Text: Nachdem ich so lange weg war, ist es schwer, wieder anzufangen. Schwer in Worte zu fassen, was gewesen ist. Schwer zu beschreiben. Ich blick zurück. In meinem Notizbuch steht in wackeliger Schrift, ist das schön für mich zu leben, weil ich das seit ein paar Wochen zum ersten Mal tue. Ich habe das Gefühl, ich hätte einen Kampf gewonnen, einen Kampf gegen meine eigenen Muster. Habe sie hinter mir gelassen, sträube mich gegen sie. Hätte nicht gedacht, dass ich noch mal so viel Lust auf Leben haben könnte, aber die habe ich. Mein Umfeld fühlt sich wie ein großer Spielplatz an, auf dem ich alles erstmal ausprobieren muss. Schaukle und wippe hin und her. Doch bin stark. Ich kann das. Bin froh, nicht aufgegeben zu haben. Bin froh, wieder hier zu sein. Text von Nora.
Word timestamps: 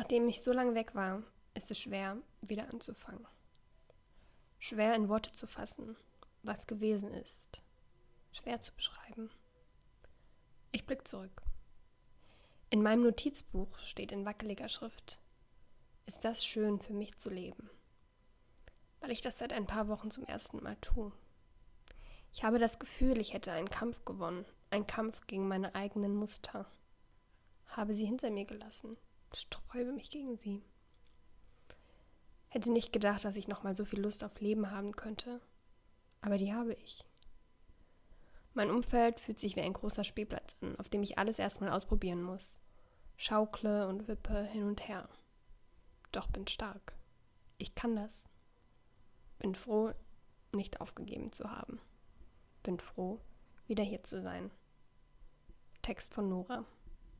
Nachdem 0.00 0.26
ich 0.28 0.40
so 0.40 0.54
lange 0.54 0.74
weg 0.74 0.94
war, 0.94 1.22
ist 1.52 1.70
es 1.70 1.78
schwer, 1.78 2.16
wieder 2.40 2.70
anzufangen. 2.70 3.26
Schwer 4.58 4.94
in 4.94 5.10
Worte 5.10 5.30
zu 5.32 5.46
fassen, 5.46 5.94
was 6.42 6.66
gewesen 6.66 7.12
ist. 7.12 7.60
Schwer 8.32 8.62
zu 8.62 8.74
beschreiben. 8.74 9.28
Ich 10.72 10.86
blick 10.86 11.06
zurück. 11.06 11.42
In 12.70 12.82
meinem 12.82 13.02
Notizbuch 13.02 13.78
steht 13.80 14.10
in 14.12 14.24
wackeliger 14.24 14.70
Schrift, 14.70 15.20
ist 16.06 16.24
das 16.24 16.46
schön 16.46 16.80
für 16.80 16.94
mich 16.94 17.18
zu 17.18 17.28
leben, 17.28 17.68
weil 19.00 19.10
ich 19.10 19.20
das 19.20 19.36
seit 19.36 19.52
ein 19.52 19.66
paar 19.66 19.88
Wochen 19.88 20.10
zum 20.10 20.24
ersten 20.24 20.62
Mal 20.62 20.76
tue. 20.76 21.12
Ich 22.32 22.42
habe 22.42 22.58
das 22.58 22.78
Gefühl, 22.78 23.18
ich 23.18 23.34
hätte 23.34 23.52
einen 23.52 23.68
Kampf 23.68 24.02
gewonnen, 24.06 24.46
einen 24.70 24.86
Kampf 24.86 25.26
gegen 25.26 25.46
meine 25.46 25.74
eigenen 25.74 26.14
Muster. 26.14 26.64
Habe 27.66 27.94
sie 27.94 28.06
hinter 28.06 28.30
mir 28.30 28.46
gelassen, 28.46 28.96
sträube 29.34 29.92
mich 29.92 30.10
gegen 30.10 30.36
sie. 30.36 30.62
Hätte 32.48 32.72
nicht 32.72 32.92
gedacht, 32.92 33.24
dass 33.24 33.36
ich 33.36 33.48
noch 33.48 33.62
mal 33.62 33.74
so 33.74 33.84
viel 33.84 34.00
Lust 34.00 34.24
auf 34.24 34.40
Leben 34.40 34.70
haben 34.70 34.96
könnte, 34.96 35.40
aber 36.20 36.36
die 36.36 36.52
habe 36.52 36.74
ich. 36.74 37.04
Mein 38.54 38.70
Umfeld 38.70 39.20
fühlt 39.20 39.38
sich 39.38 39.54
wie 39.54 39.60
ein 39.60 39.72
großer 39.72 40.02
Spielplatz 40.02 40.56
an, 40.60 40.76
auf 40.76 40.88
dem 40.88 41.02
ich 41.02 41.18
alles 41.18 41.38
erstmal 41.38 41.70
ausprobieren 41.70 42.22
muss. 42.22 42.58
Schaukle 43.16 43.86
und 43.86 44.08
wippe 44.08 44.42
hin 44.42 44.64
und 44.64 44.88
her. 44.88 45.08
Doch 46.10 46.26
bin 46.26 46.46
stark. 46.46 46.94
Ich 47.58 47.74
kann 47.74 47.94
das. 47.94 48.24
Bin 49.38 49.54
froh, 49.54 49.92
nicht 50.52 50.80
aufgegeben 50.80 51.30
zu 51.30 51.50
haben. 51.50 51.80
Bin 52.62 52.80
froh, 52.80 53.20
wieder 53.66 53.84
hier 53.84 54.02
zu 54.02 54.20
sein. 54.20 54.50
Text 55.82 56.12
von 56.12 56.28
Nora. 56.28 56.64